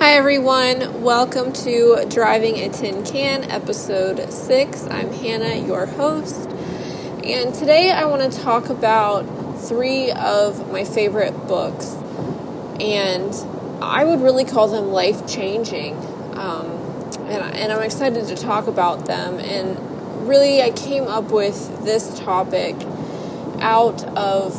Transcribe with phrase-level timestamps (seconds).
[0.00, 1.02] Hi, everyone.
[1.02, 4.86] Welcome to Driving a Tin Can, episode six.
[4.86, 6.48] I'm Hannah, your host.
[7.22, 9.24] And today I want to talk about
[9.60, 11.96] three of my favorite books.
[12.80, 13.34] And
[13.82, 15.96] I would really call them life changing.
[16.34, 16.70] Um,
[17.26, 19.38] and, and I'm excited to talk about them.
[19.38, 22.74] And really, I came up with this topic
[23.60, 24.54] out of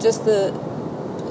[0.00, 0.69] just the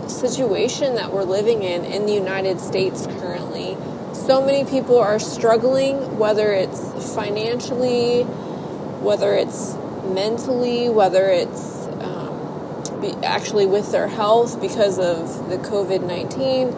[0.10, 3.78] situation that we're living in in the United States currently.
[4.14, 13.14] So many people are struggling, whether it's financially, whether it's mentally, whether it's um, be,
[13.26, 16.72] actually with their health because of the COVID 19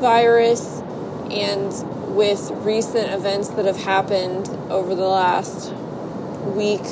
[0.00, 0.80] virus,
[1.30, 1.72] and
[2.14, 5.72] with recent events that have happened over the last
[6.54, 6.82] week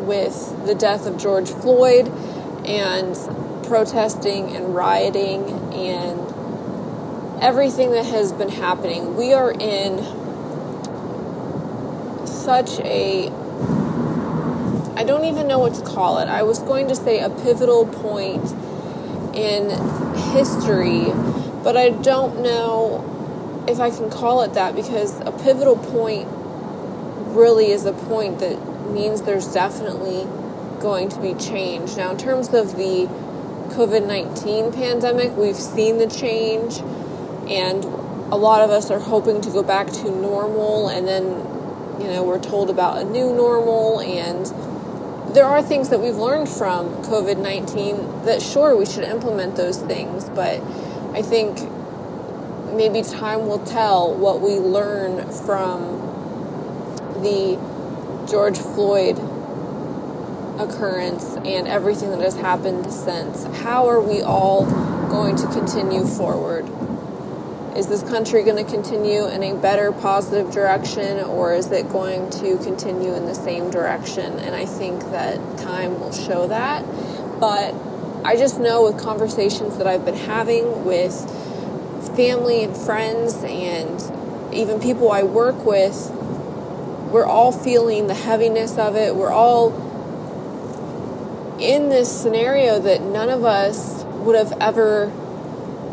[0.00, 2.08] with the death of George Floyd
[2.66, 3.14] and
[3.70, 6.18] protesting and rioting and
[7.40, 9.16] everything that has been happening.
[9.16, 9.98] We are in
[12.26, 13.28] such a
[14.96, 16.28] I don't even know what to call it.
[16.28, 18.44] I was going to say a pivotal point
[19.36, 19.70] in
[20.34, 21.04] history,
[21.62, 26.26] but I don't know if I can call it that because a pivotal point
[27.36, 30.26] really is a point that means there's definitely
[30.80, 31.96] going to be change.
[31.96, 33.08] Now, in terms of the
[33.70, 36.78] COVID 19 pandemic, we've seen the change,
[37.50, 37.84] and
[38.32, 41.24] a lot of us are hoping to go back to normal, and then,
[42.00, 44.46] you know, we're told about a new normal, and
[45.34, 49.80] there are things that we've learned from COVID 19 that, sure, we should implement those
[49.80, 50.60] things, but
[51.14, 51.58] I think
[52.74, 55.98] maybe time will tell what we learn from
[57.22, 57.58] the
[58.28, 59.18] George Floyd
[60.60, 63.44] occurrence and everything that has happened since.
[63.62, 64.66] How are we all
[65.08, 66.68] going to continue forward?
[67.76, 72.28] Is this country going to continue in a better, positive direction, or is it going
[72.30, 74.38] to continue in the same direction?
[74.38, 76.84] And I think that time will show that.
[77.38, 77.74] But
[78.24, 81.14] I just know with conversations that I've been having with
[82.16, 86.10] family and friends and even people I work with,
[87.10, 89.16] we're all feeling the heaviness of it.
[89.16, 89.70] We're all
[91.60, 95.12] in this scenario that none of us would have ever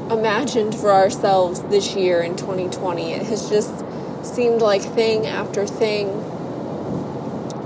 [0.10, 3.12] imagined for ourselves this year in 2020.
[3.12, 3.84] It has just
[4.24, 6.10] seemed like thing after thing.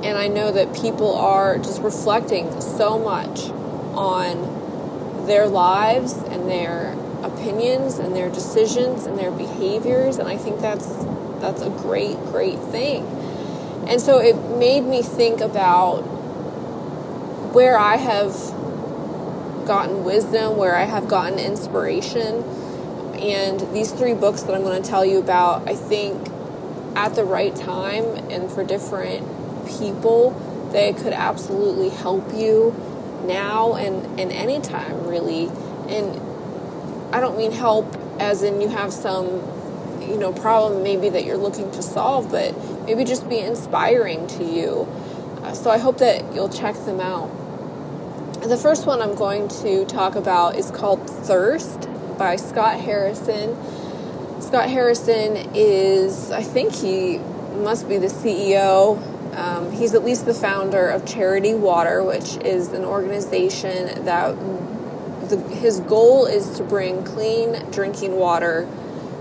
[0.03, 3.49] And I know that people are just reflecting so much
[3.93, 10.59] on their lives and their opinions and their decisions and their behaviors and I think
[10.59, 10.87] that's
[11.39, 13.05] that's a great great thing.
[13.87, 16.03] And so it made me think about
[17.53, 18.33] where I have
[19.65, 22.43] gotten wisdom, where I have gotten inspiration.
[23.15, 26.27] And these three books that I'm going to tell you about, I think
[26.95, 29.27] at the right time and for different
[29.67, 30.31] people,
[30.71, 32.75] they could absolutely help you
[33.25, 35.47] now and, and anytime, really.
[35.87, 36.19] And
[37.13, 39.27] I don't mean help as in you have some,
[40.01, 44.43] you know, problem maybe that you're looking to solve, but maybe just be inspiring to
[44.43, 44.87] you.
[45.43, 47.29] Uh, so I hope that you'll check them out.
[48.41, 51.87] The first one I'm going to talk about is called Thirst
[52.17, 53.55] by Scott Harrison.
[54.41, 57.19] Scott Harrison is, I think he
[57.53, 58.97] must be the CEO.
[59.37, 64.35] Um, he's at least the founder of Charity Water, which is an organization that
[65.29, 68.67] the, his goal is to bring clean drinking water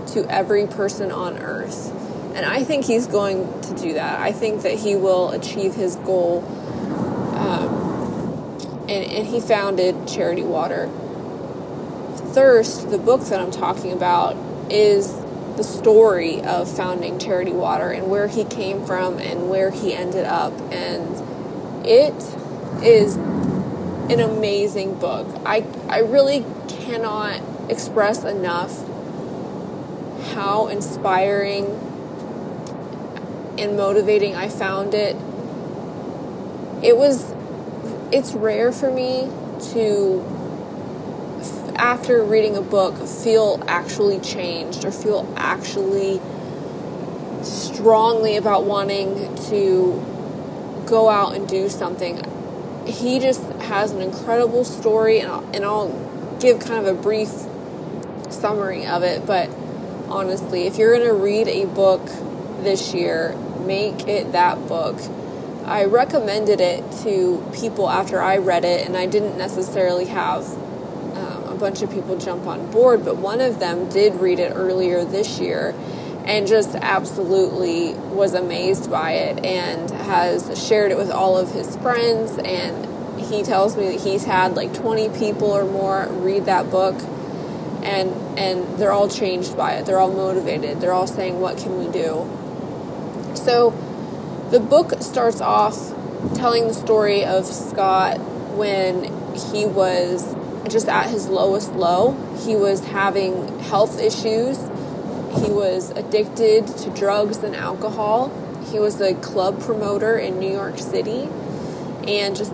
[0.07, 1.91] to every person on earth.
[2.35, 4.19] And I think he's going to do that.
[4.19, 6.43] I think that he will achieve his goal.
[7.35, 7.80] Um,
[8.91, 10.89] and, and he founded Charity Water.
[12.33, 14.35] Thirst, the book that I'm talking about,
[14.69, 15.15] is
[15.55, 20.25] the story of founding Charity Water and where he came from and where he ended
[20.25, 20.53] up.
[20.71, 22.13] And it
[22.83, 25.27] is an amazing book.
[25.45, 28.77] I, I really cannot express enough
[30.33, 31.65] how inspiring
[33.57, 35.15] and motivating I found it.
[36.83, 37.33] It was
[38.11, 39.29] it's rare for me
[39.73, 40.23] to
[41.75, 46.21] after reading a book feel actually changed or feel actually
[47.43, 50.05] strongly about wanting to
[50.85, 52.23] go out and do something.
[52.85, 57.29] He just has an incredible story and I'll, and I'll give kind of a brief
[58.31, 59.49] summary of it but
[60.09, 62.05] honestly if you're going to read a book
[62.63, 63.35] this year
[63.65, 64.97] make it that book
[65.71, 70.45] I recommended it to people after I read it, and I didn't necessarily have
[71.15, 74.51] um, a bunch of people jump on board, but one of them did read it
[74.53, 75.73] earlier this year
[76.25, 81.77] and just absolutely was amazed by it and has shared it with all of his
[81.77, 86.69] friends and he tells me that he's had like 20 people or more read that
[86.69, 86.95] book
[87.81, 89.85] and and they're all changed by it.
[89.85, 90.81] They're all motivated.
[90.81, 92.29] They're all saying what can we do?
[93.35, 93.73] So
[94.51, 95.75] the book starts off
[96.35, 98.19] telling the story of Scott
[98.55, 100.35] when he was
[100.69, 102.13] just at his lowest low
[102.45, 104.57] he was having health issues
[105.39, 108.29] he was addicted to drugs and alcohol.
[108.69, 111.29] He was a club promoter in New York City.
[112.05, 112.53] And just,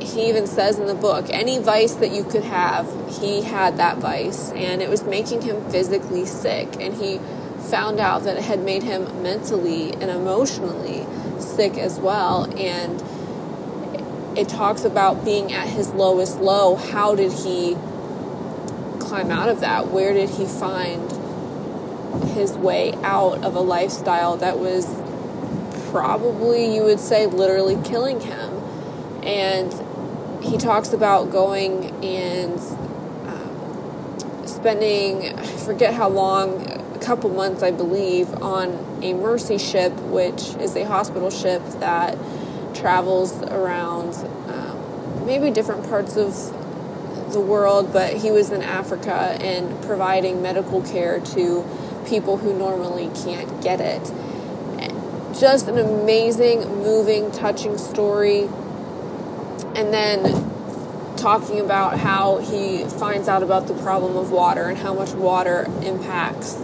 [0.00, 2.86] he even says in the book, any vice that you could have,
[3.20, 4.50] he had that vice.
[4.52, 6.76] And it was making him physically sick.
[6.80, 7.18] And he
[7.70, 11.06] found out that it had made him mentally and emotionally
[11.40, 12.44] sick as well.
[12.56, 13.02] And
[14.38, 16.76] it talks about being at his lowest low.
[16.76, 17.76] How did he
[19.00, 19.88] climb out of that?
[19.88, 21.10] Where did he find
[22.34, 24.86] his way out of a lifestyle that was
[25.90, 28.54] probably, you would say, literally killing him.
[29.22, 29.72] And
[30.44, 32.60] he talks about going and
[34.58, 40.54] spending, I forget how long, a couple months, I believe, on a Mercy ship, which
[40.56, 42.18] is a hospital ship that
[42.74, 44.14] travels around
[44.48, 46.34] um, maybe different parts of
[47.32, 51.64] the world, but he was in Africa and providing medical care to
[52.06, 54.02] people who normally can't get it.
[55.38, 58.48] Just an amazing, moving, touching story.
[59.76, 60.24] And then
[61.18, 65.66] talking about how he finds out about the problem of water and how much water
[65.82, 66.56] impacts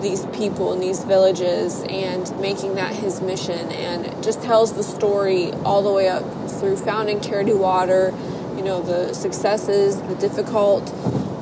[0.00, 5.52] these people in these villages and making that his mission and just tells the story
[5.64, 8.12] all the way up through founding charity water
[8.56, 10.86] you know the successes the difficult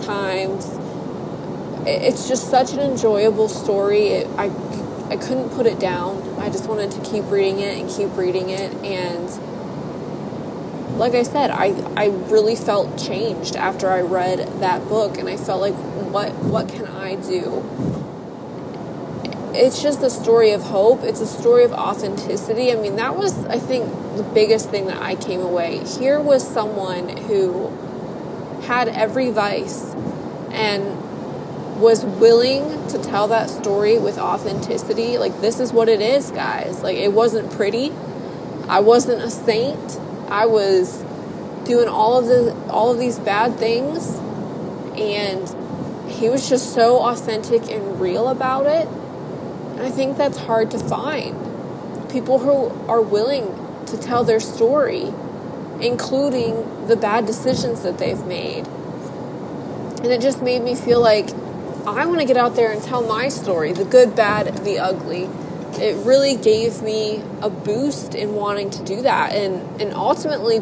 [0.02, 0.66] times
[1.86, 4.08] it's just such an enjoyable story.
[4.08, 4.46] It, I
[5.10, 6.22] I couldn't put it down.
[6.38, 9.28] I just wanted to keep reading it and keep reading it and
[10.96, 15.36] like I said, I I really felt changed after I read that book and I
[15.36, 17.64] felt like what what can I do?
[19.56, 21.04] It's just a story of hope.
[21.04, 22.72] It's a story of authenticity.
[22.72, 25.84] I mean, that was I think the biggest thing that I came away.
[25.84, 27.68] Here was someone who
[28.62, 29.94] had every vice
[30.50, 31.00] and
[31.80, 35.18] was willing to tell that story with authenticity.
[35.18, 36.82] Like, this is what it is, guys.
[36.82, 37.92] Like, it wasn't pretty.
[38.68, 40.00] I wasn't a saint.
[40.34, 41.04] I was
[41.64, 44.16] doing all of the all of these bad things
[44.98, 45.48] and
[46.10, 48.88] he was just so authentic and real about it.
[48.88, 51.36] And I think that's hard to find.
[52.10, 53.46] People who are willing
[53.86, 55.12] to tell their story,
[55.80, 58.66] including the bad decisions that they've made.
[58.66, 61.30] And it just made me feel like
[61.86, 65.28] I want to get out there and tell my story the good, bad, the ugly.
[65.78, 70.60] It really gave me a boost in wanting to do that and, and ultimately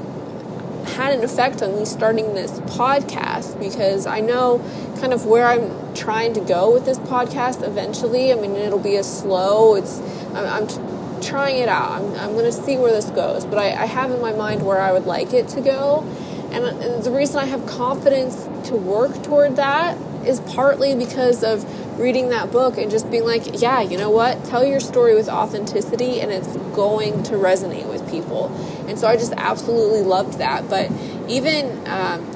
[0.84, 4.58] had an effect on me starting this podcast because I know
[5.00, 8.32] kind of where I'm trying to go with this podcast eventually.
[8.32, 10.00] I mean, it'll be a slow, it's,
[10.34, 11.92] I'm, I'm trying it out.
[11.92, 14.64] I'm, I'm going to see where this goes, but I, I have in my mind
[14.64, 16.02] where I would like it to go.
[16.50, 21.64] And, and the reason I have confidence to work toward that is partly because of
[21.96, 24.44] reading that book and just being like, yeah, you know what?
[24.44, 28.46] Tell your story with authenticity and it's going to resonate with people.
[28.88, 30.68] And so I just absolutely loved that.
[30.68, 30.90] But
[31.28, 32.26] even, um,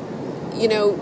[0.54, 1.00] you know,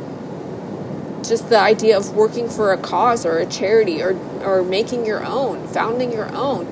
[1.23, 5.25] just the idea of working for a cause or a charity or, or making your
[5.25, 6.67] own, founding your own.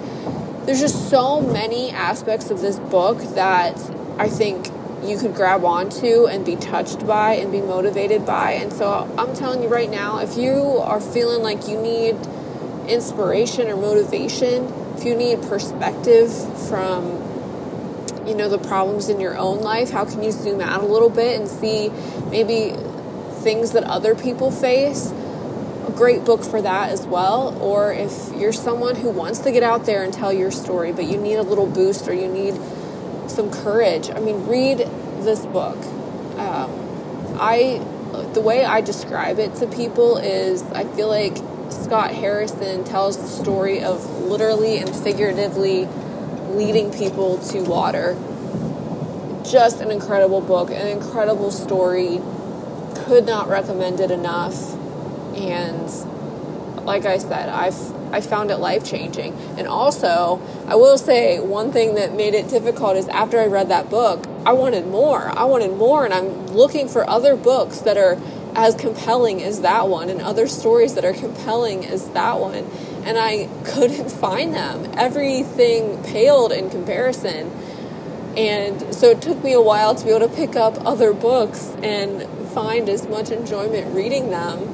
[0.66, 3.76] There's just so many aspects of this book that
[4.18, 4.71] I think
[5.04, 8.52] you could grab onto and be touched by and be motivated by.
[8.52, 12.16] And so I'm telling you right now, if you are feeling like you need
[12.88, 16.30] inspiration or motivation, if you need perspective
[16.68, 17.20] from
[18.26, 21.10] you know the problems in your own life, how can you zoom out a little
[21.10, 21.90] bit and see
[22.30, 22.74] maybe
[23.40, 25.12] things that other people face?
[25.88, 27.60] A great book for that as well.
[27.60, 31.06] Or if you're someone who wants to get out there and tell your story, but
[31.06, 32.54] you need a little boost or you need
[33.32, 34.10] some courage.
[34.10, 35.78] I mean, read this book.
[36.38, 37.80] Um, I
[38.34, 41.36] the way I describe it to people is I feel like
[41.70, 45.86] Scott Harrison tells the story of literally and figuratively
[46.50, 48.16] leading people to water.
[49.44, 52.20] Just an incredible book, an incredible story.
[52.94, 54.74] Could not recommend it enough.
[55.34, 55.88] And
[56.84, 57.74] like I said, I've
[58.12, 59.32] I found it life changing.
[59.56, 63.70] And also, I will say one thing that made it difficult is after I read
[63.70, 65.36] that book, I wanted more.
[65.36, 68.18] I wanted more, and I'm looking for other books that are
[68.54, 72.66] as compelling as that one and other stories that are compelling as that one.
[73.04, 74.92] And I couldn't find them.
[74.94, 77.50] Everything paled in comparison.
[78.36, 81.74] And so it took me a while to be able to pick up other books
[81.82, 84.71] and find as much enjoyment reading them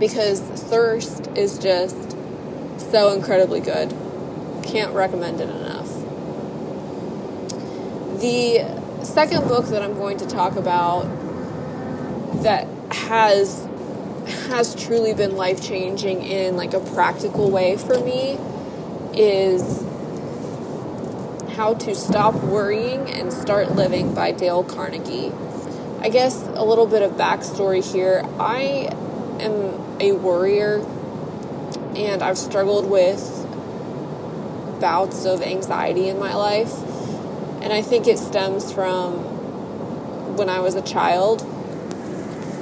[0.00, 2.16] because Thirst is just
[2.90, 3.94] so incredibly good.
[4.64, 5.88] Can't recommend it enough.
[8.20, 11.02] The second book that I'm going to talk about
[12.42, 13.68] that has
[14.48, 18.38] has truly been life changing in like a practical way for me
[19.14, 19.82] is
[21.56, 25.32] How to Stop Worrying and Start Living by Dale Carnegie.
[26.00, 28.22] I guess a little bit of backstory here.
[28.38, 28.88] I
[29.40, 30.80] am a worrier
[31.94, 33.20] and I've struggled with
[34.80, 36.72] bouts of anxiety in my life.
[37.62, 41.42] And I think it stems from when I was a child.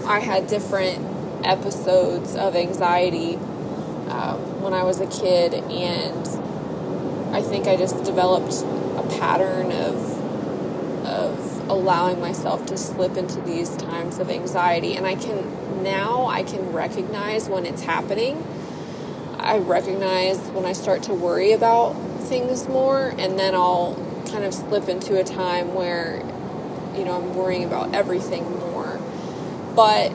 [0.07, 1.05] I had different
[1.45, 6.27] episodes of anxiety um, when I was a kid, and
[7.35, 8.55] I think I just developed
[8.97, 10.19] a pattern of
[11.07, 14.97] of allowing myself to slip into these times of anxiety.
[14.97, 15.45] And I can
[15.83, 18.45] now I can recognize when it's happening.
[19.39, 21.93] I recognize when I start to worry about
[22.23, 23.95] things more, and then I'll
[24.31, 26.19] kind of slip into a time where
[26.97, 29.01] you know I'm worrying about everything more.
[29.75, 30.13] But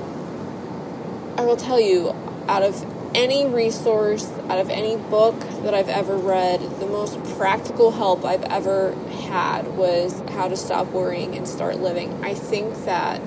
[1.38, 2.13] I will tell you,
[2.48, 7.91] out of any resource, out of any book that I've ever read, the most practical
[7.91, 8.93] help I've ever
[9.29, 12.24] had was how to stop worrying and start living.
[12.24, 13.22] I think that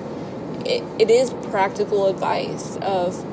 [0.67, 3.25] it, it is practical advice of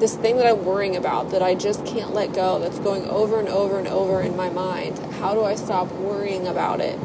[0.00, 3.38] this thing that I'm worrying about that I just can't let go, that's going over
[3.38, 4.98] and over and over in my mind.
[5.14, 6.98] How do I stop worrying about it?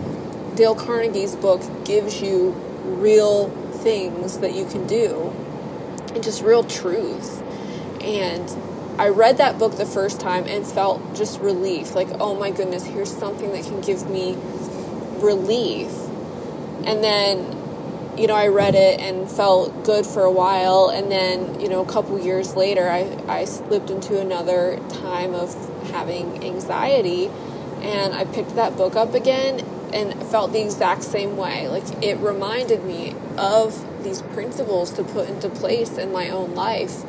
[0.55, 2.51] Dale Carnegie's book gives you
[2.85, 5.33] real things that you can do
[6.13, 7.41] and just real truths.
[8.01, 8.49] And
[8.97, 12.85] I read that book the first time and felt just relief like, oh my goodness,
[12.85, 14.37] here's something that can give me
[15.19, 15.91] relief.
[16.85, 17.54] And then,
[18.17, 20.89] you know, I read it and felt good for a while.
[20.89, 25.53] And then, you know, a couple years later, I, I slipped into another time of
[25.91, 27.29] having anxiety.
[27.81, 29.59] And I picked that book up again
[29.93, 31.67] and felt the exact same way.
[31.67, 37.03] Like, it reminded me of these principles to put into place in my own life.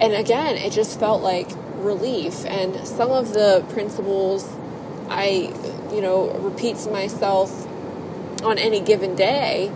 [0.00, 2.44] And again, it just felt like relief.
[2.46, 4.48] And some of the principles
[5.08, 5.52] I,
[5.92, 7.66] you know, repeat to myself
[8.42, 9.72] on any given day,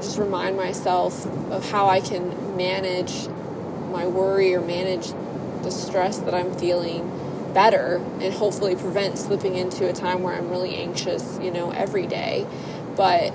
[0.00, 3.28] just remind myself of how I can manage
[3.90, 5.12] my worry or manage
[5.62, 10.50] the stress that I'm feeling better and hopefully prevent slipping into a time where I'm
[10.50, 12.46] really anxious, you know, every day.
[12.96, 13.32] But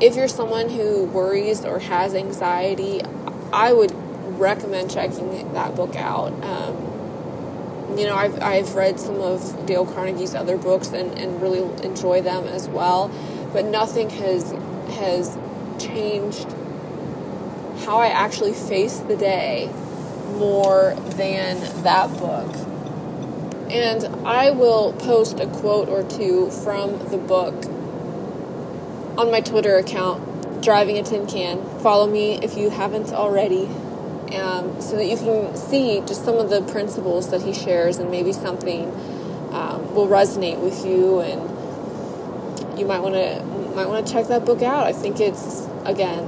[0.00, 3.00] if you're someone who worries or has anxiety,
[3.52, 3.92] I would
[4.38, 6.32] recommend checking that book out.
[6.44, 11.60] Um, you know, I've, I've read some of Dale Carnegie's other books and, and really
[11.82, 13.08] enjoy them as well,
[13.52, 14.52] but nothing has
[14.90, 15.36] has
[15.78, 16.46] changed
[17.84, 19.70] how I actually face the day
[20.32, 22.54] more than that book.
[23.70, 27.54] And I will post a quote or two from the book
[29.18, 31.62] on my Twitter account, Driving a Tin Can.
[31.80, 33.66] Follow me if you haven't already,
[34.34, 38.10] um, so that you can see just some of the principles that he shares, and
[38.10, 38.86] maybe something
[39.52, 43.42] um, will resonate with you, and you might want to
[43.78, 44.86] might want to check that book out.
[44.86, 46.24] I think it's again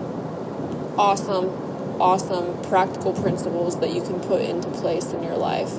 [0.97, 1.49] awesome,
[2.01, 5.73] awesome practical principles that you can put into place in your life.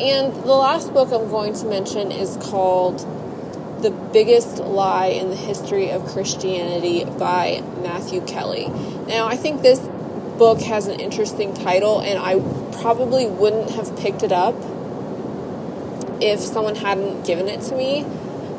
[0.00, 2.98] And the last book I'm going to mention is called
[3.80, 8.66] the Biggest Lie in the History of Christianity by Matthew Kelly.
[9.06, 9.78] Now, I think this
[10.36, 12.40] book has an interesting title, and I
[12.80, 14.56] probably wouldn't have picked it up
[16.20, 18.04] if someone hadn't given it to me.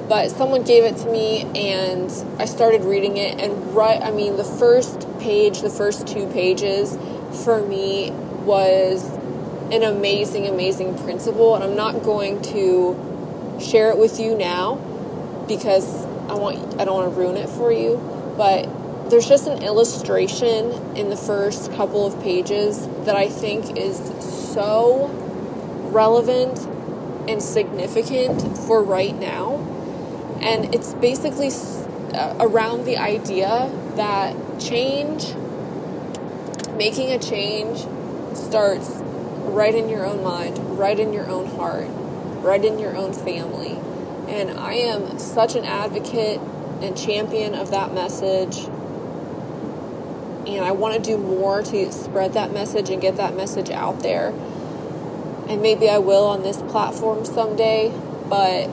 [0.08, 3.40] But someone gave it to me, and I started reading it.
[3.40, 6.96] And right, I mean, the first page, the first two pages
[7.44, 8.12] for me
[8.46, 9.10] was
[9.72, 11.56] an amazing, amazing principle.
[11.56, 14.76] And I'm not going to share it with you now
[15.48, 17.98] because I want I don't want to ruin it for you,
[18.38, 23.98] but there's just an illustration in the first couple of pages that I think is
[24.54, 25.08] so
[25.92, 26.60] relevant
[27.30, 29.75] and significant for right now.
[30.46, 31.50] And it's basically
[32.14, 35.34] uh, around the idea that change,
[36.76, 37.80] making a change,
[38.38, 38.90] starts
[39.50, 41.88] right in your own mind, right in your own heart,
[42.44, 43.78] right in your own family.
[44.28, 46.40] And I am such an advocate
[46.82, 48.68] and champion of that message
[50.48, 54.02] and I want to do more to spread that message and get that message out
[54.02, 54.30] there.
[55.50, 57.92] And maybe I will on this platform someday,
[58.30, 58.68] but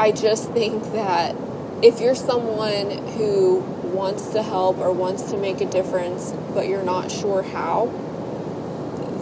[0.00, 1.36] I just think that
[1.82, 3.58] if you're someone who
[3.92, 7.92] wants to help or wants to make a difference, but you're not sure how,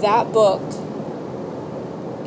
[0.03, 0.63] that book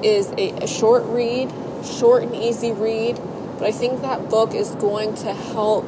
[0.03, 1.49] is a, a short read,
[1.85, 3.15] short and easy read,
[3.57, 5.85] but I think that book is going to help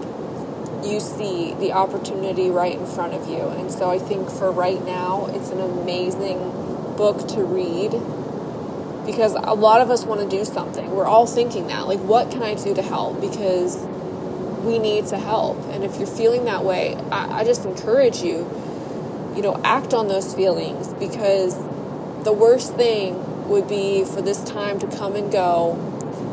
[0.86, 3.42] you see the opportunity right in front of you.
[3.42, 6.38] And so I think for right now, it's an amazing
[6.96, 7.92] book to read
[9.06, 10.92] because a lot of us want to do something.
[10.92, 11.88] We're all thinking that.
[11.88, 13.20] Like, what can I do to help?
[13.20, 13.78] Because
[14.64, 15.58] we need to help.
[15.70, 18.50] And if you're feeling that way, I, I just encourage you,
[19.36, 21.58] you know, act on those feelings because
[22.24, 25.74] the worst thing would be for this time to come and go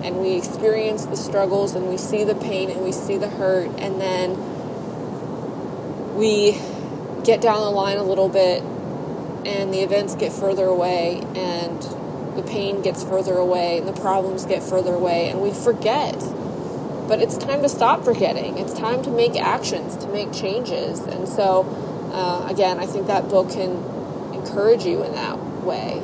[0.05, 3.69] and we experience the struggles and we see the pain and we see the hurt
[3.81, 4.37] and then
[6.17, 6.53] we
[7.25, 8.63] get down the line a little bit
[9.45, 11.83] and the events get further away and
[12.41, 16.19] the pain gets further away and the problems get further away and we forget.
[17.09, 18.59] But it's time to stop forgetting.
[18.59, 21.01] It's time to make actions to make changes.
[21.01, 21.67] And so
[22.13, 23.71] uh, again i think that book can
[24.35, 26.03] encourage you in that way.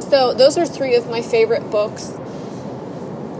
[0.00, 2.12] So those are three of my favorite books.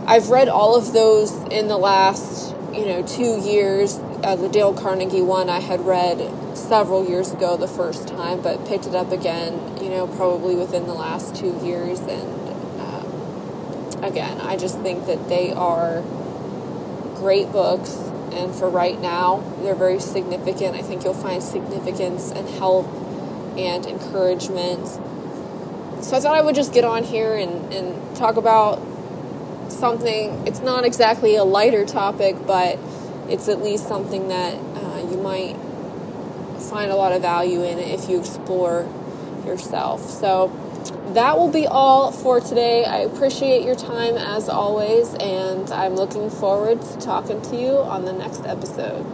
[0.05, 3.97] I've read all of those in the last, you know, two years.
[4.23, 6.19] Uh, the Dale Carnegie one I had read
[6.59, 10.85] several years ago the first time, but picked it up again, you know, probably within
[10.85, 11.99] the last two years.
[11.99, 16.01] And um, again, I just think that they are
[17.15, 17.95] great books.
[18.31, 20.75] And for right now, they're very significant.
[20.75, 22.87] I think you'll find significance and help
[23.57, 24.87] and encouragement.
[26.03, 28.79] So I thought I would just get on here and, and talk about
[29.71, 32.79] something, it's not exactly a lighter topic, but
[33.27, 35.55] it's at least something that uh, you might
[36.59, 38.87] find a lot of value in it if you explore
[39.45, 40.09] yourself.
[40.09, 40.51] So
[41.13, 42.85] that will be all for today.
[42.85, 48.05] I appreciate your time as always, and I'm looking forward to talking to you on
[48.05, 49.05] the next episode.